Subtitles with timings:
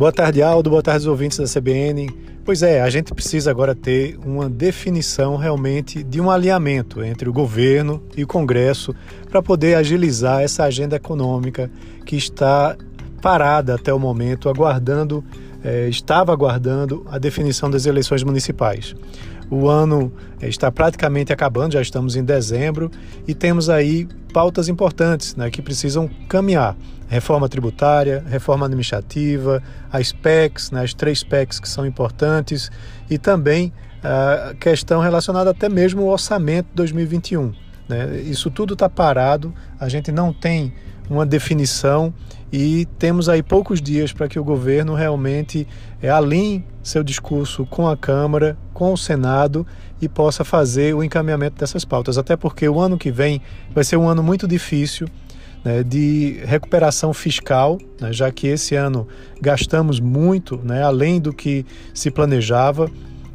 [0.00, 0.70] Boa tarde, Aldo.
[0.70, 2.08] Boa tarde, ouvintes da CBN.
[2.42, 7.32] Pois é, a gente precisa agora ter uma definição realmente de um alinhamento entre o
[7.34, 8.94] governo e o Congresso
[9.28, 11.70] para poder agilizar essa agenda econômica
[12.06, 12.78] que está
[13.20, 15.22] parada até o momento, aguardando,
[15.64, 18.94] eh, estava aguardando a definição das eleições municipais.
[19.50, 22.90] O ano eh, está praticamente acabando, já estamos em dezembro
[23.26, 26.76] e temos aí pautas importantes né, que precisam caminhar.
[27.08, 29.62] Reforma tributária, reforma administrativa,
[29.92, 32.70] as PECs, né, as três PECs que são importantes
[33.10, 33.72] e também
[34.02, 37.52] a questão relacionada até mesmo ao orçamento 2021.
[37.88, 38.20] Né?
[38.20, 40.72] Isso tudo está parado, a gente não tem
[41.10, 42.14] uma definição
[42.52, 45.66] e temos aí poucos dias para que o governo realmente
[46.00, 49.66] é, alinhe seu discurso com a Câmara, com o Senado
[50.00, 52.16] e possa fazer o encaminhamento dessas pautas.
[52.16, 53.42] Até porque o ano que vem
[53.74, 55.08] vai ser um ano muito difícil
[55.64, 59.06] né, de recuperação fiscal, né, já que esse ano
[59.40, 62.88] gastamos muito, né, além do que se planejava,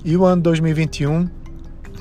[0.03, 1.29] e o ano 2021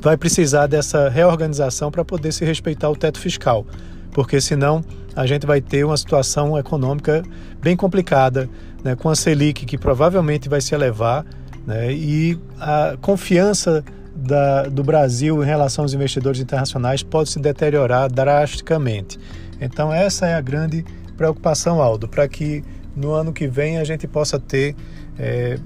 [0.00, 3.66] vai precisar dessa reorganização para poder se respeitar o teto fiscal
[4.15, 4.83] porque senão
[5.15, 7.23] a gente vai ter uma situação econômica
[7.61, 8.48] bem complicada,
[8.83, 11.27] né, com a Selic que provavelmente vai se elevar
[11.67, 13.84] né, e a confiança
[14.15, 19.19] da, do Brasil em relação aos investidores internacionais pode se deteriorar drasticamente.
[19.61, 20.84] Então, essa é a grande
[21.17, 22.62] preocupação, Aldo, para que
[22.95, 24.77] no ano que vem a gente possa ter
[25.19, 25.59] é,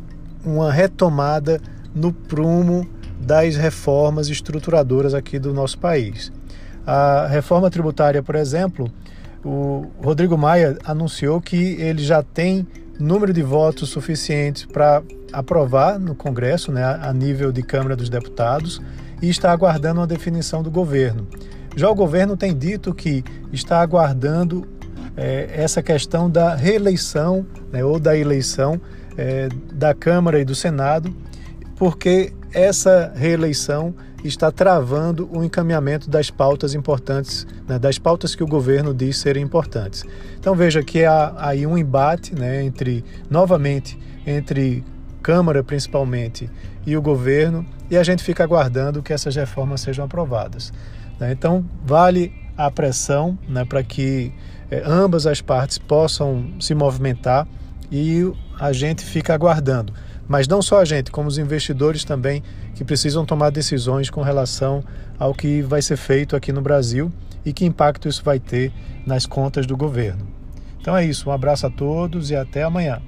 [0.45, 1.61] uma retomada
[1.95, 2.89] no prumo
[3.21, 6.33] das reformas estruturadoras aqui do nosso país.
[6.91, 8.91] A reforma tributária, por exemplo,
[9.44, 12.67] o Rodrigo Maia anunciou que ele já tem
[12.98, 18.81] número de votos suficientes para aprovar no Congresso, né, a nível de Câmara dos Deputados,
[19.20, 21.28] e está aguardando uma definição do governo.
[21.77, 23.22] Já o governo tem dito que
[23.53, 24.66] está aguardando
[25.14, 28.81] é, essa questão da reeleição né, ou da eleição
[29.14, 31.14] é, da Câmara e do Senado,
[31.78, 33.94] porque essa reeleição
[34.25, 39.44] está travando o encaminhamento das pautas importantes, né, das pautas que o governo diz serem
[39.44, 40.05] importantes.
[40.41, 43.97] Então veja que há aí um embate né, entre, novamente,
[44.27, 44.84] entre
[45.22, 46.50] Câmara principalmente
[46.87, 50.72] e o governo, e a gente fica aguardando que essas reformas sejam aprovadas.
[51.21, 51.33] Né?
[51.33, 54.33] Então vale a pressão né, para que
[54.71, 57.47] é, ambas as partes possam se movimentar
[57.93, 59.93] e a gente fica aguardando.
[60.28, 62.43] Mas não só a gente, como os investidores também,
[62.75, 64.84] que precisam tomar decisões com relação
[65.19, 67.11] ao que vai ser feito aqui no Brasil
[67.44, 68.71] e que impacto isso vai ter
[69.06, 70.27] nas contas do governo.
[70.81, 73.00] Então é isso, um abraço a todos e até amanhã.